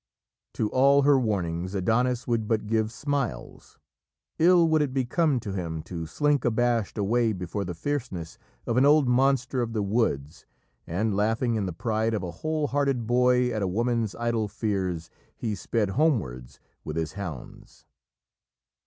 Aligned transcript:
To 0.55 0.67
all 0.71 1.03
her 1.03 1.19
warnings, 1.19 1.75
Adonis 1.75 2.25
would 2.25 2.47
but 2.47 2.65
give 2.65 2.91
smiles. 2.91 3.77
Ill 4.39 4.67
would 4.67 4.81
it 4.81 4.95
become 4.95 5.39
him 5.39 5.83
to 5.83 6.07
slink 6.07 6.43
abashed 6.43 6.97
away 6.97 7.33
before 7.33 7.63
the 7.63 7.75
fierceness 7.75 8.39
of 8.65 8.77
an 8.77 8.85
old 8.87 9.07
monster 9.07 9.61
of 9.61 9.73
the 9.73 9.83
woods, 9.83 10.47
and, 10.87 11.15
laughing 11.15 11.53
in 11.53 11.67
the 11.67 11.71
pride 11.71 12.15
of 12.15 12.23
a 12.23 12.31
whole 12.31 12.65
hearted 12.65 13.05
boy 13.05 13.51
at 13.53 13.61
a 13.61 13.67
woman's 13.67 14.15
idle 14.15 14.47
fears, 14.47 15.11
he 15.35 15.53
sped 15.53 15.91
homewards 15.91 16.59
with 16.83 16.95
his 16.95 17.13
hounds. 17.13 17.85